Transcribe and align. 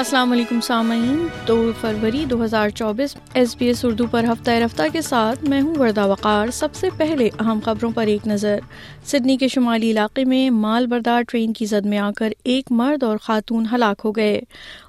السلام 0.00 0.32
علیکم 0.32 0.60
سامعین، 0.60 1.26
دو 1.48 1.72
فروری 1.80 2.24
دو 2.24 2.44
ہزار 2.44 2.68
چوبیس، 2.68 3.16
ایس 3.34 3.56
بی 3.56 3.66
ایس 3.66 3.84
اردو 3.84 4.06
پر 4.06 4.24
ہفتہ 4.24 4.50
رفتہ 4.50 4.82
کے 4.92 5.02
ساتھ 5.02 5.44
میں 5.44 5.60
ہوں 5.60 5.74
وردہ 5.78 6.06
وقار۔ 6.06 6.48
سب 6.52 6.74
سے 6.74 6.88
پہلے 6.96 7.28
اہم 7.40 7.58
خبروں 7.64 7.90
پر 7.90 8.06
ایک 8.06 8.26
نظر۔ 8.26 8.58
سڈنی 9.04 9.36
کے 9.36 9.48
شمالی 9.48 9.90
علاقے 9.90 10.24
میں 10.24 10.50
مال 10.50 10.86
بردار 10.86 11.22
ٹرین 11.22 11.52
کی 11.52 11.66
زد 11.66 11.86
میں 11.86 11.98
آ 11.98 12.10
کر 12.16 12.32
ایک 12.44 12.72
مرد 12.72 13.02
اور 13.02 13.18
خاتون 13.22 13.66
ہلاک 13.72 14.00
ہو 14.04 14.12
گئے۔ 14.12 14.40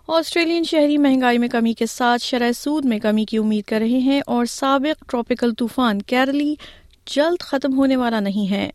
آسٹریلین 0.08 0.64
شہری 0.64 0.98
مہنگائی 0.98 1.38
میں 1.38 1.48
کمی 1.48 1.74
کے 1.74 1.86
ساتھ 1.86 2.22
شرح 2.22 2.52
سود 2.52 2.86
میں 2.86 3.00
کمی 3.00 3.26
کی 3.26 3.38
امید 3.38 3.70
کر 3.70 3.80
رہے 3.80 4.00
ہیں 4.00 4.22
اور 4.26 4.46
سابق 4.46 5.12
ٹراپیکل 5.12 5.54
طوفان 5.54 6.02
کیرلی 6.02 6.56
جلد 7.06 7.42
ختم 7.42 7.78
ہونے 7.78 7.96
والا 7.96 8.20
نہیں 8.20 8.52
ہے۔ 8.52 8.70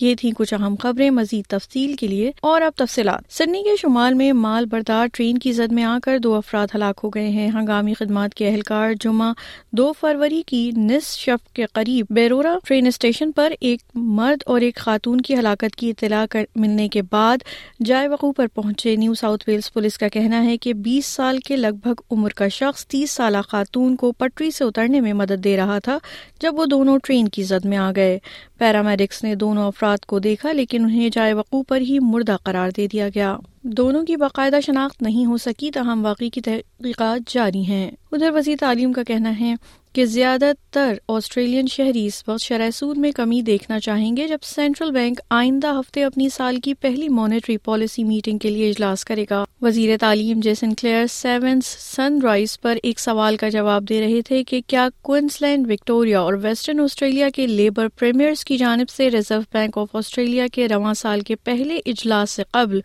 یہ 0.00 0.14
تھی 0.14 0.30
کچھ 0.36 0.54
اہم 0.54 0.74
خبریں، 0.80 1.10
مزید 1.10 1.44
تفصیل 1.44 1.96
کے 1.96 2.06
لیے 2.06 2.30
اور 2.42 2.60
اب 2.60 2.72
تفصیلات۔ 2.76 3.32
سڈنی 3.32 3.62
کے 3.62 3.76
شمال 3.76 4.14
میں 4.14 4.32
مال 4.32 4.66
بردار 4.66 5.06
ٹرین 5.12 5.38
کی 5.38 5.52
زد 5.52 5.72
میں 5.72 5.84
آ 5.84 5.98
کر 6.02 6.18
دو 6.18 6.34
افراد 6.34 6.66
ہلاک 6.74 7.00
ہو 7.04 7.08
گئے 7.08 7.28
ہیں۔ 7.28 7.48
ہنگامی 7.54 7.94
خدمات 7.94 8.34
کے 8.34 8.48
اہلکار 8.48 8.90
جمعہ 9.00 9.32
دو 9.72 9.92
فروری 10.00 10.42
کی 10.46 10.70
نس 10.76 11.16
شف 11.16 11.52
کے 11.52 11.66
قریب 11.72 12.06
بیرورا 12.10 12.58
ٹرین 12.64 12.86
اسٹیشن 12.86 13.32
پر 13.32 13.52
ایک 13.60 13.80
مرد 13.94 14.42
اور 14.46 14.60
ایک 14.60 14.76
خاتون 14.76 15.20
کی 15.20 15.34
ہلاکت 15.34 15.76
کی 15.76 15.90
اطلاع 15.90 16.36
ملنے 16.56 16.88
کے 16.88 17.02
بعد 17.02 17.38
جائے 17.84 18.08
وقوع 18.08 18.32
پر 18.36 18.46
پہنچے۔ 18.46 18.96
نیو 18.96 19.14
ساؤتھ 19.14 19.44
ویلز 19.46 19.72
پولیس 19.72 19.98
کا 19.98 20.08
کہنا 20.08 20.44
ہے 20.44 20.56
کہ 20.56 20.74
بیس 20.74 21.06
سال 21.06 21.38
کے 21.38 21.56
لگ 21.56 21.76
بھگ 21.82 22.00
عمر 22.10 22.30
کا 22.30 22.48
شخص 22.48 22.86
تیس 22.86 23.10
سالہ 23.10 23.38
خاتون 23.48 23.96
کو 23.96 24.12
پٹری 24.12 24.50
سے 24.50 24.64
اترنے 24.64 25.00
میں 25.00 25.12
مدد 25.12 25.44
دے 25.44 25.56
رہا 25.56 25.78
تھا 25.78 25.98
جب 26.40 26.54
وہ 26.58 26.66
دونوں 26.66 26.98
ٹرین 27.04 27.28
کی 27.28 27.42
زد 27.42 27.64
میں 27.64 27.78
آ 27.78 27.92
گئے۔ 27.96 28.18
پیرامیڈکس 28.60 29.22
نے 29.24 29.34
دونوں 29.34 29.66
افراد 29.66 30.04
کو 30.06 30.18
دیکھا 30.18 30.52
لیکن 30.52 30.84
انہیں 30.84 31.10
جائے 31.12 31.32
وقوع 31.32 31.62
پر 31.68 31.80
ہی 31.80 31.98
مردہ 31.98 32.36
قرار 32.42 32.70
دے 32.76 32.86
دیا 32.86 33.08
گیا۔ 33.14 33.36
دونوں 33.62 34.04
کی 34.04 34.16
باقاعدہ 34.16 34.58
شناخت 34.66 35.02
نہیں 35.02 35.26
ہو 35.26 35.36
سکی 35.36 35.70
تاہم 35.70 36.04
واقعی 36.04 36.30
کی 36.30 36.40
تحقیقات 36.40 37.30
جاری 37.30 37.60
ہیں۔ 37.60 37.90
ادھر 38.12 38.30
وزیر 38.30 38.56
تعلیم 38.60 38.92
کا 38.92 39.02
کہنا 39.02 39.40
ہے 39.40 39.54
کہ 39.92 40.04
زیادہ 40.04 40.52
تر 40.70 40.94
آسٹریلین 41.08 41.66
شہری 41.66 42.06
اس 42.06 42.22
وقت 42.28 42.42
شرح 42.42 42.70
سود 42.70 42.98
میں 42.98 43.12
کمی 43.12 43.42
دیکھنا 43.42 43.80
چاہیں 43.80 44.16
گے 44.16 44.28
جب 44.28 44.38
سینٹرل 44.42 44.90
بینک 44.90 45.20
آئندہ 45.30 45.66
ہفتے 45.66 46.04
اپنی 46.04 46.28
سال 46.28 46.56
کی 46.56 46.74
پہلی 46.74 47.08
مانیٹری 47.08 47.56
پالیسی 47.56 48.04
میٹنگ 48.04 48.38
کے 48.38 48.50
لیے 48.50 48.70
اجلاس 48.70 49.04
کرے 49.04 49.24
گا۔ 49.30 49.44
وزیر 49.62 49.96
تعلیم 50.00 50.40
جیسن 50.40 50.74
کلیئر 50.74 51.06
سیونس 51.10 51.66
سن 51.66 52.18
رائز 52.22 52.60
پر 52.60 52.78
ایک 52.82 53.00
سوال 53.00 53.36
کا 53.36 53.48
جواب 53.48 53.88
دے 53.88 54.00
رہے 54.00 54.22
تھے 54.22 54.44
کہ 54.44 54.60
کیا 54.66 54.88
کوئنس 55.02 55.42
لینڈ 55.42 55.70
وکٹوریا 55.70 56.20
اور 56.20 56.34
ویسٹرن 56.42 56.80
آسٹریلیا 56.80 57.28
کے 57.28 57.46
لیبر 57.46 57.88
پریمیئرز 57.88 58.44
کی 58.44 58.56
جانب 58.56 58.90
سے 58.90 59.10
ریزرو 59.10 59.40
بینک 59.52 59.78
آف 59.78 59.96
آسٹریلیا 59.96 60.46
کے 60.52 60.68
رواں 60.68 60.94
سال 60.94 61.20
کے 61.20 61.36
پہلے 61.36 61.80
اجلاس 61.86 62.30
سے 62.30 62.42
قبل 62.50 62.80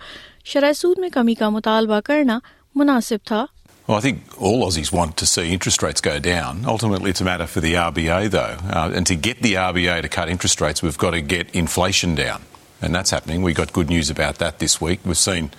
شرح 0.48 0.74
سود 0.74 1.00
میں 1.00 1.10
کمی 1.14 1.34
کا 1.36 1.50
مطالبہ 1.50 2.00
کرنا 2.06 2.40
مناسب 2.76 3.26
تھا 3.26 3.46
Well, 3.88 3.98
I 3.98 4.02
think 4.02 4.42
all 4.42 4.64
Aussies 4.66 4.92
want 4.92 5.16
to 5.22 5.26
see 5.30 5.52
interest 5.54 5.84
rates 5.84 6.02
go 6.06 6.14
down. 6.28 6.62
Ultimately, 6.66 7.12
it's 7.12 7.22
a 7.22 7.24
matter 7.24 7.46
for 7.46 7.62
the 7.66 7.74
RBA, 7.82 8.32
though. 8.36 8.56
Uh, 8.78 8.92
and 8.96 9.06
to 9.10 9.16
get 9.28 9.44
the 9.44 9.52
RBA 9.64 9.98
to 10.06 10.10
cut 10.16 10.32
interest 10.36 10.60
rates, 10.60 10.82
we've 10.86 10.98
got 11.04 11.12
to 11.18 11.22
get 11.34 11.54
inflation 11.54 12.16
down. 12.16 12.48
And 12.82 12.96
that's 12.96 13.12
happening. 13.12 13.44
We 13.44 13.54
got 13.54 13.74
good 13.74 13.90
news 13.90 14.10
about 14.10 14.40
that 14.40 14.58
this 14.58 14.82
week. 14.82 15.06
We've 15.06 15.22
seen 15.26 15.52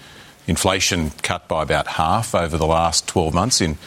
inflation 0.48 1.12
cut 1.22 1.46
by 1.46 1.62
about 1.62 1.92
half 2.00 2.34
over 2.34 2.58
the 2.64 2.66
last 2.66 3.06
12 3.06 3.32
months. 3.32 3.60
In, 3.60 3.78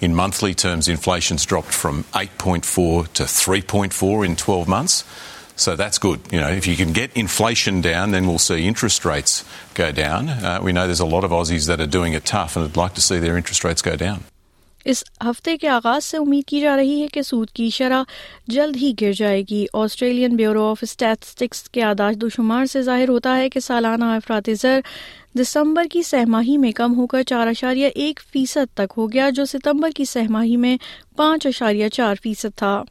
in 0.00 0.12
monthly 0.12 0.54
terms, 0.54 0.88
inflation's 0.88 1.44
dropped 1.44 1.72
from 1.72 2.02
8.4 2.14 3.12
to 3.12 3.22
3.4 3.22 4.26
in 4.26 4.34
12 4.34 4.66
months. 4.66 5.04
So 5.56 5.76
that's 5.76 5.98
good. 5.98 6.20
You 6.32 6.40
know, 6.40 6.48
if 6.50 6.66
you 6.66 6.76
can 6.76 6.92
get 6.92 7.12
inflation 7.14 7.80
down, 7.80 8.10
then 8.10 8.26
we'll 8.26 8.38
see 8.40 8.66
interest 8.66 9.04
rates 9.04 9.44
go 9.74 9.92
down. 9.92 10.28
Uh, 10.28 10.60
we 10.62 10.72
know 10.72 10.86
there's 10.86 11.00
a 11.00 11.06
lot 11.06 11.24
of 11.24 11.30
Aussies 11.30 11.68
that 11.68 11.80
are 11.80 11.86
doing 11.88 12.12
it 12.12 12.24
tough 12.24 12.56
and 12.56 12.64
would 12.64 12.76
like 12.76 12.94
to 12.94 13.00
see 13.00 13.18
their 13.18 13.36
interest 13.36 13.62
rates 13.64 13.82
go 13.82 13.96
down. 13.96 14.24
اس 14.86 15.02
ہفتے 15.24 15.56
کے 15.56 15.68
آغاز 15.68 16.04
سے 16.04 16.16
امید 16.16 16.44
کی 16.48 16.60
جا 16.60 16.76
رہی 16.76 17.00
ہے 17.02 17.06
کہ 17.12 17.22
سود 17.22 17.50
کی 17.56 17.68
شرح 17.74 18.02
جلد 18.54 18.76
ہی 18.76 18.92
گر 19.00 19.12
جائے 19.16 19.42
گی 19.50 19.64
آسٹریلین 19.72 20.36
بیورو 20.36 20.64
آف 20.70 20.78
اسٹیٹسٹکس 20.82 21.62
کے 21.72 21.82
آداش 21.82 22.24
و 22.24 22.28
شمار 22.28 22.66
سے 22.72 22.82
ظاہر 22.82 23.08
ہوتا 23.08 23.36
ہے 23.36 23.48
کہ 23.50 23.60
سالانہ 23.60 24.04
افراد 24.16 24.48
زر 24.60 24.80
دسمبر 25.38 25.84
کی 25.90 26.02
سہ 26.02 26.24
ماہی 26.28 26.56
میں 26.56 26.72
کم 26.72 26.94
ہو 26.96 27.06
کر 27.06 27.22
چار 27.28 27.46
اشاریہ 27.46 27.86
ایک 27.94 28.20
فیصد 28.32 28.74
تک 28.74 28.92
ہو 28.96 29.12
گیا 29.12 29.30
جو 29.36 29.44
ستمبر 29.44 29.90
کی 29.96 30.04
سہ 30.04 30.30
ماہی 30.30 30.56
میں 30.56 30.76
پانچ 31.16 31.46
اشاریہ 31.46 31.88
چار 31.88 32.14
فیصد 32.22 32.58
تھا 32.58 32.82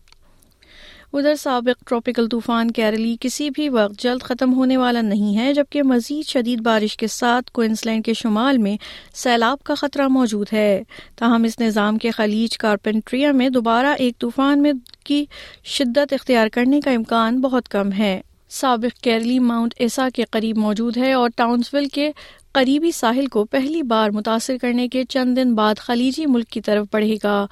ادھر 1.14 1.36
سابق 1.36 1.90
ٹراپیکل 1.90 2.28
طوفان 2.28 2.72
کیرلی 2.72 3.18
کسی 3.20 3.50
بھی 3.50 3.70
وقت 3.70 4.00
جلد 4.00 4.22
ختم 4.22 4.54
ہونے 4.54 4.78
والا 4.78 5.02
نہیں 5.02 5.38
ہے، 5.38 5.54
جبکہ 5.54 5.84
مزید 5.84 6.28
شدید 6.28 6.62
بارش 6.62 6.98
کے 6.98 7.08
ساتھ 7.08 7.52
کوئنسلینڈ 7.52 8.06
کے 8.06 8.14
شمال 8.14 8.58
میں 8.58 8.78
سیلاب 9.14 9.64
کا 9.64 9.76
خطرہ 9.76 10.08
موجود 10.08 10.48
ہے۔ 10.54 10.84
تاہم، 11.16 11.44
اس 11.44 11.60
نظام 11.60 11.98
کے 11.98 12.12
خلیج 12.12 12.58
کارپینٹریا 12.58 13.32
میں 13.32 13.50
دوبارہ 13.50 13.96
ایک 14.00 14.20
طوفان 14.20 14.62
میں 14.62 14.74
کی 15.04 15.26
شدت 15.64 16.14
اختیار 16.14 16.48
کرنے 16.48 16.82
کا 16.82 16.92
امکان 16.92 17.42
بہت 17.42 17.70
کم 17.70 17.92
ہے۔ 17.92 18.22
سابق 18.54 19.02
کیرلی 19.02 19.40
ماؤنٹ 19.40 19.74
ایسا 19.78 20.08
کے 20.16 20.24
قریب 20.32 20.58
موجود 20.58 20.98
ہے 20.98 21.14
اور 21.14 21.30
ٹاؤنسول 21.36 21.86
کے 21.86 22.12
قریبی 22.52 22.92
ساحل 22.92 23.28
کو 23.28 23.46
پہلی 23.46 23.82
بار 23.82 24.10
متاثر 24.10 24.58
کرنے 24.62 24.88
کے 24.88 25.04
چند 25.04 25.38
دن 25.38 25.56
بعد 25.56 25.76
خلیجی 25.76 26.26
ملک 26.26 26.48
کی 26.48 26.62
طرف 26.62 26.88
بڑھے 26.92 27.16
گا۔ 27.24 27.46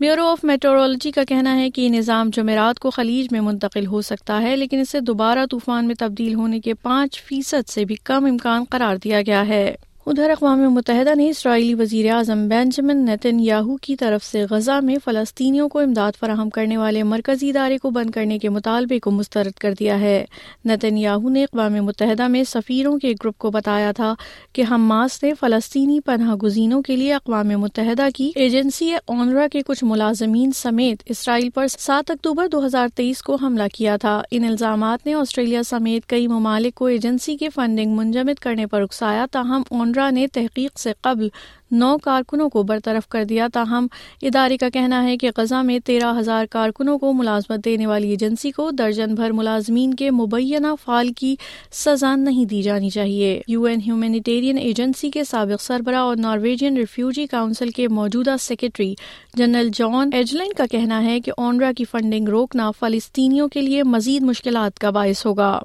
بیورو 0.00 0.26
آف 0.26 0.44
میٹرولوجی 0.44 1.10
کا 1.10 1.24
کہنا 1.24 1.56
ہے 1.56 1.70
کہ 1.70 1.80
یہ 1.80 1.88
نظام 1.88 2.30
جمعرات 2.32 2.78
کو 2.78 2.90
خلیج 2.90 3.28
میں 3.30 3.40
منتقل 3.40 3.86
ہو 3.86 4.02
سکتا 4.02 4.42
ہے، 4.42 4.56
لیکن 4.56 4.80
اسے 4.80 5.00
دوبارہ 5.00 5.46
طوفان 5.50 5.86
میں 5.86 5.94
تبدیل 5.98 6.34
ہونے 6.34 6.60
کے 6.60 6.74
پانچ 6.74 7.22
فیصد 7.22 7.68
سے 7.68 7.84
بھی 7.84 7.94
کم 7.94 8.24
امکان 8.24 8.64
قرار 8.70 8.96
دیا 8.96 9.22
گیا 9.22 9.48
ہے۔ 9.48 9.74
ادھر 10.08 10.30
اقوام 10.30 10.60
متحدہ 10.60 11.14
نے 11.14 11.28
اسرائیلی 11.28 11.74
وزیر 11.74 12.12
اعظم 12.12 12.48
بینجمن 12.48 13.04
نیتن 13.04 13.40
یاہو 13.40 13.76
کی 13.76 13.96
طرف 13.96 14.24
سے 14.24 14.44
غزہ 14.50 14.80
میں 14.82 14.96
فلسطینیوں 15.04 15.68
کو 15.68 15.78
امداد 15.78 16.12
فراہم 16.20 16.50
کرنے 16.50 16.76
والے 16.76 17.02
مرکزی 17.02 17.48
ادارے 17.48 17.78
کو 17.78 17.90
بند 17.90 18.10
کرنے 18.10 18.38
کے 18.38 18.48
مطالبے 18.48 18.98
کو 18.98 19.10
مسترد 19.10 19.50
کر 19.50 19.74
دیا 19.78 20.00
ہے۔ 20.00 20.24
نیتن 20.64 20.98
یاہو 20.98 21.28
نے 21.28 21.44
اقوام 21.44 21.72
متحدہ 21.72 22.28
میں 22.28 22.44
سفیروں 22.44 22.98
کے 22.98 23.12
گروپ 23.12 23.38
کو 23.38 23.50
بتایا 23.50 23.92
تھا 23.92 24.14
کہ 24.52 24.64
حماس 24.70 25.22
نے 25.22 25.34
فلسطینی 25.40 26.00
پناہ 26.00 26.34
گزینوں 26.34 26.82
کے 26.82 26.96
لیے 26.96 27.14
اقوام 27.14 27.48
متحدہ 27.48 28.08
کی 28.14 28.30
ایجنسی 28.34 28.94
اونرا 29.06 29.46
کے 29.52 29.62
کچھ 29.66 29.84
ملازمین 29.84 30.50
سمیت 30.54 31.02
اسرائیل 31.06 31.50
پر 31.50 31.66
سات 31.68 32.10
اکتوبر 32.10 32.48
دو 32.48 32.66
ہزار 32.66 32.88
تیئیس 32.94 33.22
کو 33.22 33.34
حملہ 33.34 33.68
کیا 33.74 33.96
تھا۔ 33.96 34.22
ان 34.30 34.44
الزامات 34.44 35.06
نے 35.06 35.14
آسٹریلیا 35.14 35.62
سمیت 35.62 36.08
کئی 36.08 36.26
ممالک 36.26 36.74
کو 36.74 36.86
ایجنسی 36.86 37.36
کی 37.36 37.48
فنڈنگ 37.48 37.96
منجمد 37.96 38.38
کرنے 38.40 38.66
پر 38.66 38.82
اکسایا 38.82 39.26
تاہم 39.32 39.62
اونرا 39.68 39.97
نے 40.12 40.26
تحقیق 40.26 40.78
سے 40.78 40.92
قبل 41.00 41.28
نو 41.70 41.98
کارکنوں 41.98 42.48
کو 42.48 42.62
برطرف 42.62 43.08
کر 43.08 43.24
دیا 43.24 43.48
تاہم، 43.52 43.86
ادارے 44.22 44.56
کا 44.56 44.68
کہنا 44.68 45.04
ہے 45.04 45.16
کہ 45.16 45.30
غزہ 45.36 45.54
میں 45.54 45.78
تیرہ 45.78 46.18
ہزار 46.18 46.46
کارکنوں 46.46 46.98
کو 46.98 47.12
ملازمت 47.12 47.64
دینے 47.64 47.86
والی 47.86 48.10
ایجنسی 48.10 48.50
کو 48.50 48.70
درجن 48.70 49.14
بھر 49.14 49.32
ملازمین 49.32 49.94
کے 49.94 50.10
مبینہ 50.10 50.66
فال 50.84 51.12
کی 51.12 51.36
سزا 51.72 52.16
نہیں 52.16 52.44
دی 52.44 52.62
جانی 52.62 52.90
چاہیے۔ 52.90 53.42
یو 53.48 53.64
این 53.64 53.80
ہیومینیٹیرین 53.86 54.58
ایجنسی 54.58 55.10
کے 55.10 55.24
سابق 55.24 55.62
سربراہ 55.62 56.00
اور 56.00 56.16
نارویجین 56.16 56.76
ریفیوجی 56.76 57.26
کاؤنسل 57.26 57.70
کے 57.70 57.88
موجودہ 57.88 58.34
سیکرٹری 58.40 58.94
جنرل 59.34 59.68
جان 59.74 60.10
ایجلین 60.12 60.52
کا 60.52 60.66
کہنا 60.70 61.04
ہے 61.04 61.20
کہ 61.20 61.32
اونرا 61.36 61.72
کی 61.76 61.84
فنڈنگ 61.84 62.28
روکنا 62.28 62.70
فلسطینیوں 62.70 63.48
کے 63.48 63.60
لیے 63.60 63.82
مزید 63.82 64.22
مشکلات 64.22 64.78
کا 64.78 64.90
باعث 64.90 65.26
ہوگا۔ 65.26 65.60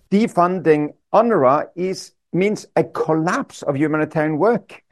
Means 2.34 2.66
a 2.76 2.84
collapse 2.84 3.62
of 3.64 3.76
humanitarian 3.76 4.38
work 4.38 4.84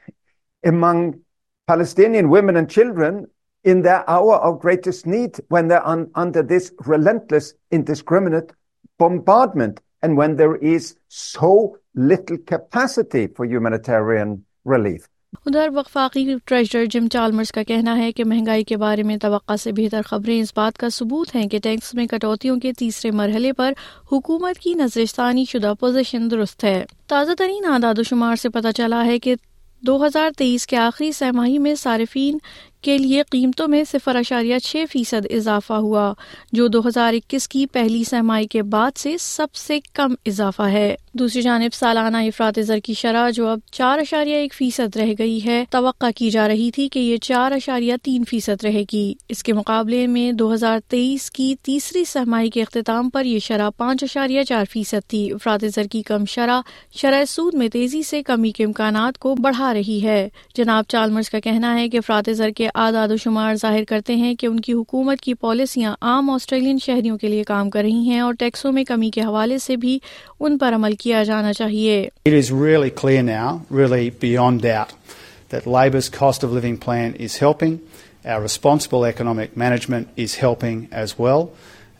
among 0.63 1.19
Palestinian 1.67 2.29
women 2.29 2.57
and 2.57 2.69
children 2.69 3.27
in 3.63 3.81
their 3.81 4.09
hour 4.09 4.35
of 4.35 4.59
greatest 4.59 5.05
need 5.05 5.39
when 5.49 5.67
they're 5.67 5.85
un 5.85 6.09
under 6.15 6.41
this 6.41 6.73
relentless, 6.85 7.53
indiscriminate 7.71 8.51
bombardment 8.97 9.81
and 10.01 10.17
when 10.17 10.35
there 10.35 10.55
is 10.55 10.95
so 11.07 11.77
little 11.93 12.37
capacity 12.39 13.27
for 13.27 13.45
humanitarian 13.45 14.43
relief. 14.65 15.07
ادھر 15.45 15.69
وفاقی 15.75 16.35
treasure 16.45 16.85
جم 16.85 17.07
چالمرز 17.07 17.51
کا 17.51 17.63
کہنا 17.63 17.97
ہے 17.97 18.11
کہ 18.11 18.23
مہنگائی 18.23 18.63
کے 18.63 18.77
بارے 18.77 19.03
میں 19.03 19.17
توقع 19.17 19.55
سے 19.55 19.71
بہتر 19.71 20.01
خبریں 20.05 20.41
اس 20.41 20.53
بات 20.55 20.77
کا 20.77 20.89
ثبوت 20.89 21.35
ہیں 21.35 21.47
کہ 21.47 21.59
ٹیکس 21.63 21.93
میں 21.93 22.07
کٹوتیوں 22.07 22.59
کے 22.59 22.73
تیسرے 22.73 23.11
مرحلے 23.11 23.53
پر 23.53 23.73
حکومت 24.11 24.59
کی 24.59 24.73
نظرستانی 24.73 25.45
شدہ 25.45 25.73
پوزیشن 25.79 26.31
درست 26.31 26.63
ہے۔ 26.63 26.85
تازہ 27.07 27.31
ترین 27.37 27.65
اعداد 27.65 27.99
و 27.99 28.03
شمار 28.03 28.35
سے 28.35 28.49
پتہ 28.49 28.67
چلا 28.77 29.05
ہے 29.05 29.19
کہ 29.19 29.35
دو 29.81 30.05
ہزار 30.05 30.29
تیئیس 30.37 30.67
کے 30.67 30.77
آخری 30.77 31.11
سہ 31.11 31.31
ماہی 31.31 31.57
میں 31.57 31.75
صارفین 31.75 32.37
کے 32.81 32.97
لیے 32.97 33.21
قیمتوں 33.31 33.67
میں 33.67 33.83
صفر 33.91 34.15
اشاریہ 34.15 34.57
چھ 34.59 34.83
فیصد 34.91 35.25
اضافہ 35.29 35.73
ہوا، 35.73 36.13
جو 36.51 36.67
دو 36.67 36.87
ہزار 36.87 37.13
اکیس 37.13 37.47
کی 37.47 37.65
پہلی 37.65 38.03
سہمائی 38.03 38.47
کے 38.47 38.63
بعد 38.63 38.97
سے 38.97 39.15
سب 39.19 39.53
سے 39.53 39.79
کم 39.93 40.15
اضافہ 40.25 40.61
ہے۔ 40.61 40.95
دوسری 41.13 41.41
جانب 41.41 41.73
سالانہ 41.73 42.17
افراد 42.17 42.59
زر 42.61 42.79
کی 42.79 42.93
شرح، 42.93 43.29
جو 43.29 43.47
اب 43.47 43.59
چار 43.71 43.99
اشاریہ 43.99 44.35
ایک 44.35 44.53
فیصد 44.53 44.95
رہ 44.95 45.13
گئی 45.19 45.45
ہے۔ 45.45 45.63
توقع 45.69 46.05
کی 46.15 46.29
جا 46.29 46.47
رہی 46.47 46.71
تھی 46.71 46.89
کہ 46.89 46.99
یہ 46.99 47.17
چار 47.17 47.51
اشاریہ 47.51 47.93
تین 48.03 48.23
فیصد 48.29 48.63
رہے 48.63 48.83
گی۔ 48.93 49.13
اس 49.29 49.43
کے 49.43 49.53
مقابلے 49.53 50.07
میں 50.07 50.31
دو 50.31 50.53
ہزار 50.53 50.79
تیئیس 50.87 51.31
کی 51.31 51.55
تیسری 51.61 52.05
سہمائی 52.05 52.49
کے 52.49 52.61
اختتام 52.61 53.09
پر 53.09 53.25
یہ 53.25 53.39
شرح 53.39 53.69
پانچ 53.69 54.03
اشاریہ 54.03 54.43
چار 54.43 54.65
فیصد 54.71 55.09
تھی۔ 55.09 55.31
افراد 55.31 55.59
زر 55.75 55.83
کی 55.83 56.01
کم 56.01 56.25
شرح 56.25 56.61
شرح 56.95 57.25
سود 57.25 57.53
میں 57.53 57.67
تیزی 57.67 58.03
سے 58.03 58.23
کمی 58.23 58.51
کے 58.51 58.65
امکانات 58.65 59.17
کو 59.17 59.35
بڑھا 59.35 59.73
رہی 59.73 59.99
ہے۔ 60.03 60.29
جناب 60.55 60.83
چالمرز 60.87 61.29
کا 61.29 61.39
کہنا 61.39 61.79
ہے 61.79 61.89
کہ 61.89 61.97
افراد 61.97 62.29
زر 62.33 62.49
کے 62.49 62.67
اعداد 62.75 63.11
و 63.11 63.15
شمار 63.17 63.55
ظاہر 63.61 63.83
کرتے 63.87 64.15
ہیں 64.15 64.33
کہ 64.39 64.47
ان 64.47 64.59
کی 64.59 64.73
حکومت 64.73 65.21
کی 65.21 65.33
پالیسیاں 65.41 65.93
عام 66.01 66.29
آسٹریلین 66.29 66.77
شہریوں 66.81 67.17
کے 67.17 67.27
لیے 67.27 67.43
کام 67.47 67.69
کر 67.69 67.81
رہی 67.83 68.09
ہیں 68.09 68.19
اور 68.21 68.33
ٹیکسوں 68.39 68.71
میں 68.71 68.83
کمی 68.83 69.09
کے 69.11 69.21
حوالے 69.21 69.57
سے 69.57 69.75
بھی 69.75 69.97
ان 70.39 70.57
پر 70.57 70.75
عمل 70.75 70.95
کیا 70.99 71.23
جانا 71.23 71.53
چاہیے 71.53 71.99
It 72.25 72.33
is 72.33 72.51
really 72.51 72.91
clear 73.01 73.23
now, 73.23 73.61
really 73.81 74.09
beyond 74.25 74.61
doubt, 74.61 74.93
that 75.49 75.67
Labor's 75.67 76.09
cost 76.09 76.43
of 76.43 76.51
living 76.51 76.77
plan 76.77 77.13
is 77.27 77.37
helping. 77.37 77.77
Our 78.25 78.41
responsible 78.41 79.05
economic 79.05 79.55
management 79.57 80.07
is 80.25 80.35
helping 80.37 80.87
as 81.03 81.17
well. 81.19 81.49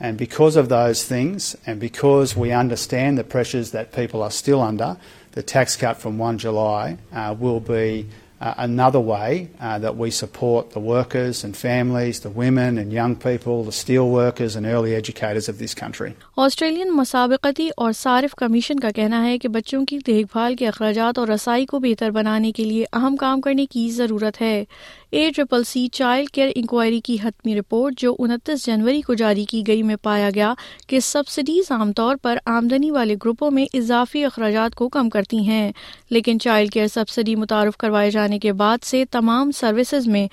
And 0.01 0.18
because 0.18 0.56
of 0.56 0.69
those 0.69 1.03
things, 1.06 1.56
and 1.65 1.79
because 1.79 2.35
we 2.35 2.51
understand 2.51 3.18
the 3.18 3.23
pressures 3.25 3.71
that 3.71 3.91
people 3.94 4.23
are 4.23 4.31
still 4.33 4.62
under, 4.62 4.97
the 5.33 5.44
tax 5.44 5.75
cut 5.77 5.97
from 5.97 6.18
1 6.18 6.39
July 6.39 6.97
uh, 7.13 7.35
will 7.38 7.59
be 7.59 8.07
uh, 8.41 8.53
another 8.59 8.99
way 9.01 9.49
uh, 9.59 9.77
that 9.79 9.95
we 9.95 10.09
support 10.11 10.71
the 10.71 10.79
workers 10.81 11.43
and 11.43 11.55
families, 11.55 12.21
the 12.21 12.33
women 12.35 12.77
and 12.77 12.91
young 12.91 13.15
people, 13.17 13.63
the 13.63 13.71
steel 13.73 14.09
workers 14.09 14.55
and 14.55 14.65
early 14.65 14.95
educators 14.95 15.47
of 15.47 15.59
this 15.59 15.75
country. 15.75 16.11
Australian 16.38 16.91
مسابقتی 16.95 17.69
اور 17.77 17.91
صارف 17.93 18.35
commission 18.38 18.79
کا 18.79 18.89
کہنا 18.95 19.23
ہے 19.25 19.38
کہ 19.38 19.49
بچوں 19.49 19.83
کی 19.85 19.99
دیکھ 20.07 20.27
بھال 20.33 20.55
کے 20.55 20.67
اخراجات 20.67 21.19
اور 21.19 21.27
رسائی 21.27 21.65
کو 21.65 21.79
بہتر 21.79 22.11
بنانے 22.11 22.51
کے 22.51 22.63
لیے 22.63 22.85
اہم 22.93 23.15
کام 23.19 23.41
کرنے 23.41 23.65
کی 23.65 23.89
ضرورت 23.91 24.41
ہے 24.41 24.63
A 25.11 25.29
triple 25.35 25.63
C 25.63 25.87
child 25.87 26.29
care 26.29 26.49
inquiry 26.55 26.99
کی 26.99 27.17
حتمی 27.23 27.55
رپورٹ 27.59 27.93
جو 27.97 28.15
انتیس 28.19 28.65
جنوری 28.65 29.01
کو 29.01 29.13
جاری 29.13 29.45
کی 29.45 29.63
گئی 29.67 29.83
میں 29.83 29.95
پایا 29.95 30.29
گیا 30.35 30.53
کہ 30.87 30.99
سبسڈیز 30.99 31.71
عام 31.71 31.93
طور 31.93 32.15
پر 32.15 32.37
آمدنی 32.45 32.91
والے 32.91 33.15
گروپوں 33.15 33.51
میں 33.51 33.65
اضافی 33.73 34.23
اخراجات 34.25 34.75
کو 34.75 34.89
کم 34.89 35.09
کرتی 35.09 35.37
ہیں، 35.37 35.71
لیکن 36.09 36.39
چائلڈ 36.39 36.71
کیئر 36.71 36.87
سبسڈی 36.87 37.35
متعارف 37.35 37.77
کروائے 37.77 38.11
جانے 38.11 38.39
کے 38.39 38.53
بعد 38.53 38.83
سے 38.83 39.05
تمام 39.11 39.51
سروسز 39.51 40.07
میں 40.07 40.27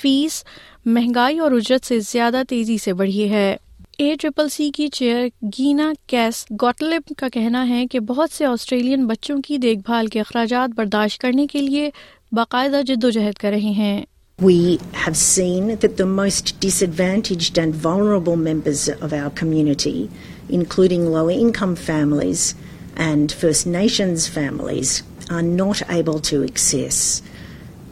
فیس، 0.00 0.44
مہنگائی 0.84 1.38
اور 1.38 1.52
اجرت 1.52 1.86
سے 1.86 1.98
زیادہ 2.00 2.42
تیزی 2.48 2.78
سے 2.78 2.92
بڑھی 2.92 3.30
ہے۔ 3.30 3.56
اے 3.98 4.14
ٹریپل 4.20 4.48
سی 4.48 4.70
کی 4.70 4.88
چیئر 4.88 5.26
گینا 5.58 5.92
کیس 6.06 6.46
گوٹلپ 6.62 7.12
کا 7.18 7.28
کہنا 7.28 7.68
ہے 7.68 7.86
کہ 7.86 8.00
بہت 8.00 8.30
سے 8.30 8.44
آسٹریلین 8.44 9.06
بچوں 9.06 9.38
کی 9.38 9.58
دیکھ 9.58 9.80
بھال 9.86 10.06
کے 10.06 10.20
اخراجات 10.20 10.68
برداشت 10.76 11.20
کرنے 11.20 11.46
کے 11.46 11.58
لیے 11.58 11.90
باقاعدہ 12.32 12.80
جدوجہد 12.86 13.38
کر 13.38 13.50
رہے 13.50 13.74
ہیں۔ 13.76 14.04
We 14.40 14.80
have 14.94 15.18
seen 15.18 15.76
that 15.76 15.98
the 15.98 16.06
most 16.06 16.58
disadvantaged 16.60 17.58
and 17.58 17.74
vulnerable 17.74 18.36
members 18.36 18.88
of 18.88 19.12
our 19.12 19.28
community, 19.28 20.08
including 20.48 21.12
lower 21.12 21.30
income 21.32 21.76
families 21.76 22.54
and 22.96 23.30
First 23.30 23.66
Nations 23.66 24.26
families, 24.26 25.02
are 25.30 25.42
not 25.42 25.82
able 25.90 26.20
to 26.20 26.42
access 26.42 27.20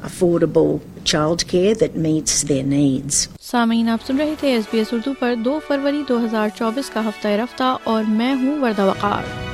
affordable 0.03 0.81
childcare 1.05 1.79
that 1.79 1.97
meets 1.97 2.43
their 2.45 2.65
needs. 2.65 3.29
سامعین 3.41 3.89
آپ 3.89 4.07
سن 4.07 4.17
رہے 4.19 4.35
تھے 4.41 4.53
S 4.53 4.65
B 4.73 4.79
S 4.79 4.93
Urdu 4.93 5.13
پر 5.19 5.35
دو 5.45 5.59
فروری 5.67 6.03
دو 6.09 6.19
ہزار 6.25 6.49
چوبیس 6.59 6.91
کا 6.95 7.09
ہفتہ 7.09 7.29
رفتہ 7.43 7.77
اور 7.85 8.05
میں 8.09 8.35
ہوں 8.35 8.61
وردہ 8.63 8.85
وقار 8.85 9.48